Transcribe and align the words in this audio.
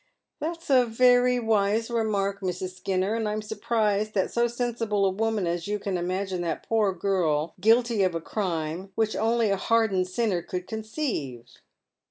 "That's 0.41 0.71
a 0.71 0.83
very 0.87 1.39
wise 1.39 1.91
remark, 1.91 2.39
Mrs. 2.41 2.75
Skinner, 2.77 3.13
and 3.13 3.29
I'm 3.29 3.43
surprised 3.43 4.13
til 4.15 4.21
at 4.23 4.31
so 4.33 4.47
sensible 4.47 5.05
a 5.05 5.11
woman 5.11 5.45
ae 5.45 5.57
you 5.61 5.77
can 5.77 5.95
imagine 5.95 6.41
that 6.41 6.67
poor 6.67 6.91
girl 6.91 7.53
guilty 7.61 8.01
of 8.01 8.15
a 8.15 8.19
crime 8.19 8.91
which 8.95 9.15
only 9.15 9.51
a 9.51 9.57
liardened 9.57 10.07
sinner 10.07 10.41
could 10.41 10.65
conceive." 10.65 11.45